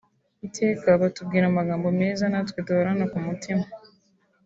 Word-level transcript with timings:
Iteka 0.47 0.89
batubwira 1.01 1.45
amagambo 1.47 1.87
meza 2.01 2.23
natwe 2.31 2.59
duhorana 2.65 3.05
ku 3.11 3.17
mutima 3.27 3.65